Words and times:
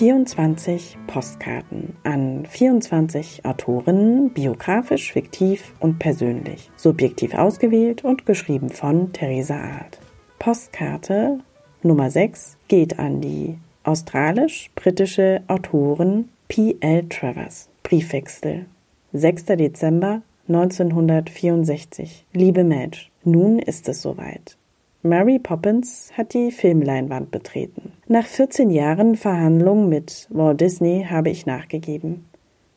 24 0.00 0.96
Postkarten 1.08 1.94
an 2.04 2.46
24 2.46 3.44
Autorinnen, 3.44 4.30
biografisch, 4.30 5.12
fiktiv 5.12 5.74
und 5.78 5.98
persönlich, 5.98 6.70
subjektiv 6.74 7.34
ausgewählt 7.34 8.02
und 8.02 8.24
geschrieben 8.24 8.70
von 8.70 9.12
Theresa 9.12 9.56
Art. 9.56 10.00
Postkarte 10.38 11.40
Nummer 11.82 12.10
6 12.10 12.56
geht 12.68 12.98
an 12.98 13.20
die 13.20 13.58
australisch-britische 13.84 15.42
Autorin 15.48 16.30
P.L. 16.48 17.06
Travers. 17.10 17.68
Briefwechsel 17.82 18.64
6. 19.12 19.44
Dezember 19.44 20.22
1964. 20.48 22.24
Liebe 22.32 22.64
Madge, 22.64 23.10
nun 23.22 23.58
ist 23.58 23.86
es 23.86 24.00
soweit. 24.00 24.56
Mary 25.02 25.38
Poppins 25.38 26.10
hat 26.16 26.32
die 26.32 26.52
Filmleinwand 26.52 27.30
betreten. 27.30 27.92
Nach 28.12 28.26
14 28.26 28.70
Jahren 28.70 29.14
Verhandlungen 29.14 29.88
mit 29.88 30.26
Walt 30.30 30.60
Disney 30.60 31.06
habe 31.08 31.30
ich 31.30 31.46
nachgegeben. 31.46 32.24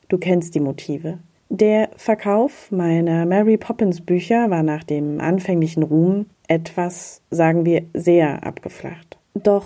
Du 0.08 0.20
kennst 0.20 0.54
die 0.54 0.60
Motive. 0.60 1.18
Der 1.50 1.90
Verkauf 1.96 2.72
meiner 2.72 3.26
Mary 3.26 3.58
Poppins 3.58 4.02
Bücher 4.02 4.52
war 4.52 4.62
nach 4.62 4.84
dem 4.84 5.20
anfänglichen 5.20 5.82
Ruhm 5.82 6.28
etwas, 6.48 7.24
sagen 7.32 7.66
wir, 7.66 7.82
sehr 7.96 8.46
abgeflacht. 8.46 9.18
Doch 9.34 9.66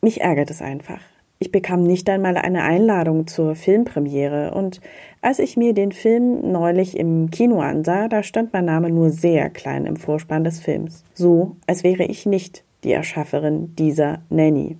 mich 0.00 0.22
ärgert 0.22 0.50
es 0.50 0.62
einfach. 0.62 1.02
Ich 1.40 1.52
bekam 1.52 1.82
nicht 1.82 2.08
einmal 2.08 2.38
eine 2.38 2.62
Einladung 2.62 3.26
zur 3.26 3.54
Filmpremiere 3.54 4.54
und 4.54 4.80
als 5.20 5.40
ich 5.40 5.58
mir 5.58 5.74
den 5.74 5.92
Film 5.92 6.52
neulich 6.52 6.96
im 6.96 7.30
Kino 7.30 7.60
ansah, 7.60 8.08
da 8.08 8.22
stand 8.22 8.54
mein 8.54 8.64
Name 8.64 8.88
nur 8.88 9.10
sehr 9.10 9.50
klein 9.50 9.84
im 9.84 9.96
Vorspann 9.96 10.44
des 10.44 10.60
Films. 10.60 11.04
So, 11.12 11.56
als 11.66 11.84
wäre 11.84 12.04
ich 12.04 12.24
nicht 12.24 12.64
die 12.82 12.92
Erschafferin 12.92 13.76
dieser 13.76 14.22
Nanny. 14.30 14.78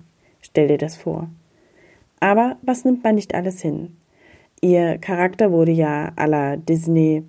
Stell 0.53 0.67
dir 0.67 0.77
das 0.77 0.95
vor. 0.95 1.29
Aber 2.19 2.57
was 2.61 2.85
nimmt 2.85 3.03
man 3.03 3.15
nicht 3.15 3.33
alles 3.33 3.59
hin? 3.59 3.97
Ihr 4.61 4.99
Charakter 4.99 5.51
wurde 5.51 5.71
ja 5.71 6.11
à 6.15 6.27
la 6.27 6.57
Disney 6.57 7.23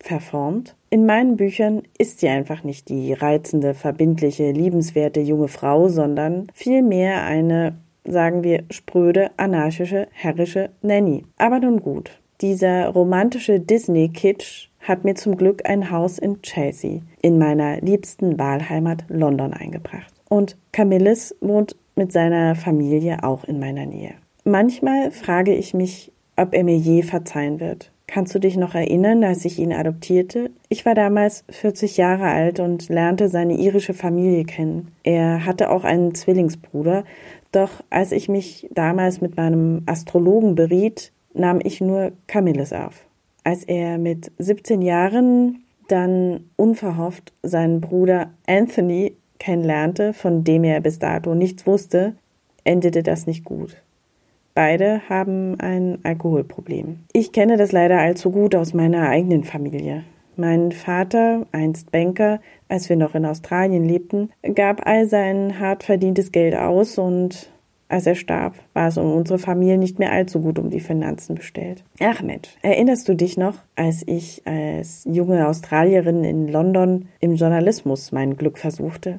verformt. 0.00 0.74
In 0.88 1.04
meinen 1.04 1.36
Büchern 1.36 1.82
ist 1.98 2.20
sie 2.20 2.28
einfach 2.30 2.64
nicht 2.64 2.88
die 2.88 3.12
reizende, 3.12 3.74
verbindliche, 3.74 4.50
liebenswerte 4.50 5.20
junge 5.20 5.48
Frau, 5.48 5.88
sondern 5.88 6.46
vielmehr 6.54 7.22
eine 7.24 7.74
sagen 8.06 8.42
wir 8.42 8.64
spröde, 8.70 9.30
anarchische, 9.36 10.08
herrische 10.12 10.70
Nanny. 10.80 11.26
Aber 11.36 11.60
nun 11.60 11.80
gut. 11.80 12.18
Dieser 12.40 12.88
romantische 12.88 13.60
Disney-Kitsch 13.60 14.70
hat 14.80 15.04
mir 15.04 15.16
zum 15.16 15.36
Glück 15.36 15.68
ein 15.68 15.90
Haus 15.90 16.18
in 16.18 16.40
Chelsea, 16.40 17.02
in 17.20 17.38
meiner 17.38 17.82
liebsten 17.82 18.38
Wahlheimat 18.38 19.04
London 19.08 19.52
eingebracht. 19.52 20.14
Und 20.30 20.56
Camillus 20.72 21.34
wohnt 21.40 21.76
mit 21.96 22.12
seiner 22.12 22.54
Familie 22.54 23.22
auch 23.22 23.44
in 23.44 23.58
meiner 23.58 23.86
Nähe. 23.86 24.14
Manchmal 24.44 25.10
frage 25.10 25.54
ich 25.54 25.74
mich, 25.74 26.12
ob 26.36 26.54
er 26.54 26.64
mir 26.64 26.76
je 26.76 27.02
verzeihen 27.02 27.60
wird. 27.60 27.90
Kannst 28.06 28.34
du 28.34 28.40
dich 28.40 28.56
noch 28.56 28.74
erinnern, 28.74 29.22
als 29.22 29.44
ich 29.44 29.60
ihn 29.60 29.72
adoptierte? 29.72 30.50
Ich 30.68 30.84
war 30.84 30.96
damals 30.96 31.44
40 31.50 31.96
Jahre 31.96 32.24
alt 32.24 32.58
und 32.58 32.88
lernte 32.88 33.28
seine 33.28 33.54
irische 33.54 33.94
Familie 33.94 34.44
kennen. 34.44 34.88
Er 35.04 35.46
hatte 35.46 35.70
auch 35.70 35.84
einen 35.84 36.14
Zwillingsbruder, 36.14 37.04
doch 37.52 37.70
als 37.88 38.10
ich 38.10 38.28
mich 38.28 38.68
damals 38.72 39.20
mit 39.20 39.36
meinem 39.36 39.82
Astrologen 39.86 40.56
beriet, 40.56 41.12
nahm 41.34 41.60
ich 41.62 41.80
nur 41.80 42.10
Camillus 42.26 42.72
auf. 42.72 43.06
Als 43.44 43.62
er 43.62 43.98
mit 43.98 44.32
17 44.38 44.82
Jahren 44.82 45.62
dann 45.86 46.44
unverhofft 46.56 47.32
seinen 47.42 47.80
Bruder 47.80 48.30
Anthony 48.46 49.14
kennenlernte, 49.40 50.12
von 50.12 50.44
dem 50.44 50.62
er 50.62 50.80
bis 50.80 51.00
dato 51.00 51.34
nichts 51.34 51.66
wusste, 51.66 52.14
endete 52.62 53.02
das 53.02 53.26
nicht 53.26 53.44
gut. 53.44 53.82
Beide 54.54 55.00
haben 55.08 55.58
ein 55.58 55.98
Alkoholproblem. 56.04 57.00
Ich 57.12 57.32
kenne 57.32 57.56
das 57.56 57.72
leider 57.72 57.98
allzu 57.98 58.30
gut 58.30 58.54
aus 58.54 58.74
meiner 58.74 59.08
eigenen 59.08 59.44
Familie. 59.44 60.04
Mein 60.36 60.72
Vater, 60.72 61.46
einst 61.52 61.90
Banker, 61.90 62.40
als 62.68 62.88
wir 62.88 62.96
noch 62.96 63.14
in 63.14 63.26
Australien 63.26 63.84
lebten, 63.84 64.30
gab 64.54 64.86
all 64.86 65.06
sein 65.06 65.58
hart 65.58 65.82
verdientes 65.82 66.32
Geld 66.32 66.54
aus 66.54 66.98
und 66.98 67.50
als 67.90 68.06
er 68.06 68.14
starb, 68.14 68.54
war 68.72 68.86
es 68.86 68.96
um 68.96 69.12
unsere 69.12 69.40
Familie 69.40 69.76
nicht 69.76 69.98
mehr 69.98 70.12
allzu 70.12 70.40
gut 70.40 70.58
um 70.60 70.70
die 70.70 70.80
Finanzen 70.80 71.34
bestellt. 71.34 71.82
Ach 71.98 72.22
Mensch, 72.22 72.56
erinnerst 72.62 73.08
du 73.08 73.16
dich 73.16 73.36
noch, 73.36 73.56
als 73.74 74.04
ich 74.06 74.42
als 74.46 75.04
junge 75.10 75.48
Australierin 75.48 76.22
in 76.22 76.46
London 76.46 77.08
im 77.18 77.34
Journalismus 77.34 78.12
mein 78.12 78.36
Glück 78.36 78.58
versuchte? 78.58 79.18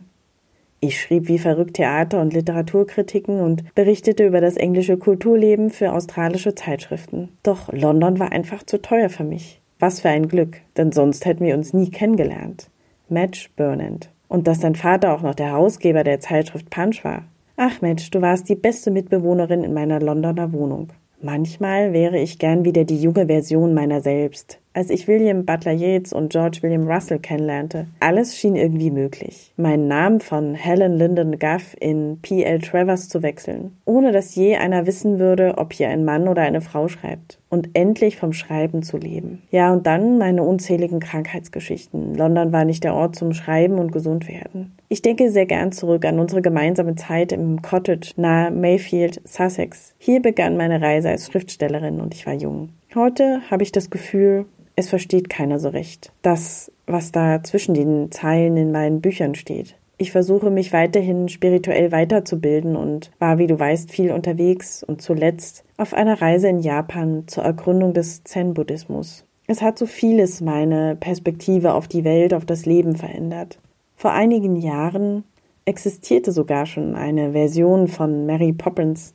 Ich 0.83 0.99
schrieb 0.99 1.27
wie 1.27 1.37
verrückt 1.37 1.75
Theater- 1.75 2.19
und 2.19 2.33
Literaturkritiken 2.33 3.39
und 3.39 3.75
berichtete 3.75 4.25
über 4.25 4.41
das 4.41 4.57
englische 4.57 4.97
Kulturleben 4.97 5.69
für 5.69 5.93
australische 5.93 6.55
Zeitschriften. 6.55 7.29
Doch 7.43 7.71
London 7.71 8.17
war 8.17 8.31
einfach 8.31 8.63
zu 8.63 8.81
teuer 8.81 9.09
für 9.09 9.23
mich. 9.23 9.61
Was 9.77 10.01
für 10.01 10.09
ein 10.09 10.27
Glück, 10.27 10.57
denn 10.77 10.91
sonst 10.91 11.25
hätten 11.25 11.45
wir 11.45 11.53
uns 11.53 11.73
nie 11.73 11.91
kennengelernt. 11.91 12.71
Madge 13.09 13.49
Burnand. 13.55 14.09
Und 14.27 14.47
dass 14.47 14.59
dein 14.59 14.73
Vater 14.73 15.13
auch 15.13 15.21
noch 15.21 15.35
der 15.35 15.47
Herausgeber 15.47 16.03
der 16.03 16.19
Zeitschrift 16.19 16.71
Punch 16.71 17.03
war. 17.03 17.25
Ach 17.57 17.79
Madge, 17.81 18.09
du 18.09 18.19
warst 18.21 18.49
die 18.49 18.55
beste 18.55 18.89
Mitbewohnerin 18.89 19.63
in 19.63 19.75
meiner 19.75 19.99
Londoner 19.99 20.51
Wohnung. 20.51 20.87
Manchmal 21.23 21.93
wäre 21.93 22.17
ich 22.17 22.39
gern 22.39 22.65
wieder 22.65 22.83
die 22.83 22.99
junge 22.99 23.27
Version 23.27 23.75
meiner 23.75 24.01
selbst, 24.01 24.59
als 24.73 24.89
ich 24.89 25.07
William 25.07 25.45
Butler 25.45 25.71
Yeats 25.71 26.13
und 26.13 26.31
George 26.31 26.59
William 26.61 26.87
Russell 26.87 27.19
kennenlernte. 27.19 27.85
Alles 27.99 28.35
schien 28.35 28.55
irgendwie 28.55 28.89
möglich. 28.89 29.53
Meinen 29.55 29.87
Namen 29.87 30.19
von 30.19 30.55
Helen 30.55 30.97
Lyndon 30.97 31.37
Guff 31.37 31.75
in 31.79 32.17
P.L. 32.23 32.59
Travers 32.59 33.07
zu 33.07 33.21
wechseln, 33.21 33.77
ohne 33.85 34.11
dass 34.11 34.33
je 34.33 34.55
einer 34.55 34.87
wissen 34.87 35.19
würde, 35.19 35.59
ob 35.59 35.73
hier 35.73 35.89
ein 35.89 36.05
Mann 36.05 36.27
oder 36.27 36.41
eine 36.41 36.61
Frau 36.61 36.87
schreibt 36.87 37.37
und 37.49 37.69
endlich 37.73 38.17
vom 38.17 38.33
Schreiben 38.33 38.81
zu 38.81 38.97
leben. 38.97 39.43
Ja, 39.51 39.71
und 39.71 39.85
dann 39.85 40.17
meine 40.17 40.41
unzähligen 40.41 40.99
Krankheitsgeschichten. 40.99 42.15
London 42.15 42.51
war 42.51 42.65
nicht 42.65 42.83
der 42.83 42.95
Ort 42.95 43.15
zum 43.15 43.33
Schreiben 43.33 43.77
und 43.77 43.91
gesund 43.91 44.27
werden. 44.27 44.71
Ich 44.91 45.01
denke 45.01 45.31
sehr 45.31 45.45
gern 45.45 45.71
zurück 45.71 46.03
an 46.03 46.19
unsere 46.19 46.41
gemeinsame 46.41 46.95
Zeit 46.95 47.31
im 47.31 47.61
Cottage 47.61 48.11
nahe 48.17 48.51
Mayfield, 48.51 49.21
Sussex. 49.23 49.95
Hier 49.97 50.21
begann 50.21 50.57
meine 50.57 50.81
Reise 50.81 51.07
als 51.07 51.27
Schriftstellerin 51.27 52.01
und 52.01 52.13
ich 52.13 52.27
war 52.27 52.33
jung. 52.33 52.73
Heute 52.93 53.39
habe 53.49 53.63
ich 53.63 53.71
das 53.71 53.89
Gefühl, 53.89 54.47
es 54.75 54.89
versteht 54.89 55.29
keiner 55.29 55.59
so 55.59 55.69
recht. 55.69 56.11
Das, 56.23 56.73
was 56.87 57.13
da 57.13 57.41
zwischen 57.41 57.73
den 57.73 58.11
Zeilen 58.11 58.57
in 58.57 58.73
meinen 58.73 58.99
Büchern 58.99 59.33
steht. 59.33 59.77
Ich 59.97 60.11
versuche 60.11 60.51
mich 60.51 60.73
weiterhin 60.73 61.29
spirituell 61.29 61.93
weiterzubilden 61.93 62.75
und 62.75 63.11
war, 63.17 63.37
wie 63.37 63.47
du 63.47 63.57
weißt, 63.57 63.91
viel 63.91 64.11
unterwegs 64.11 64.83
und 64.83 65.01
zuletzt 65.01 65.63
auf 65.77 65.93
einer 65.93 66.21
Reise 66.21 66.49
in 66.49 66.59
Japan 66.59 67.23
zur 67.27 67.45
Ergründung 67.45 67.93
des 67.93 68.25
Zen-Buddhismus. 68.25 69.23
Es 69.47 69.61
hat 69.61 69.79
so 69.79 69.85
vieles 69.85 70.41
meine 70.41 70.97
Perspektive 70.97 71.75
auf 71.75 71.87
die 71.87 72.03
Welt, 72.03 72.33
auf 72.33 72.43
das 72.43 72.65
Leben 72.65 72.97
verändert. 72.97 73.57
Vor 74.01 74.13
einigen 74.13 74.55
Jahren 74.55 75.25
existierte 75.65 76.31
sogar 76.31 76.65
schon 76.65 76.95
eine 76.95 77.33
Version 77.33 77.87
von 77.87 78.25
Mary 78.25 78.51
Poppins 78.51 79.13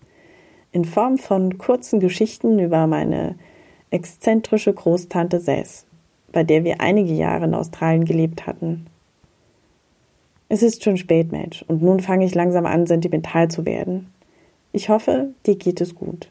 in 0.71 0.85
Form 0.85 1.19
von 1.19 1.59
kurzen 1.59 1.99
Geschichten 1.99 2.61
über 2.61 2.87
meine 2.87 3.35
exzentrische 3.91 4.73
Großtante 4.73 5.41
Sess, 5.41 5.87
bei 6.31 6.45
der 6.45 6.63
wir 6.63 6.81
einige 6.81 7.13
Jahre 7.15 7.47
in 7.47 7.55
Australien 7.55 8.05
gelebt 8.05 8.47
hatten. 8.47 8.87
Es 10.49 10.63
ist 10.63 10.85
schon 10.85 10.99
spät, 10.99 11.33
Mensch, 11.33 11.65
und 11.67 11.83
nun 11.83 11.99
fange 11.99 12.25
ich 12.25 12.37
langsam 12.37 12.65
an, 12.65 12.87
sentimental 12.87 13.49
zu 13.49 13.67
werden. 13.67 14.13
Ich 14.71 14.89
hoffe, 14.89 15.31
dir 15.47 15.57
geht 15.57 15.81
es 15.81 15.97
gut. 15.97 16.31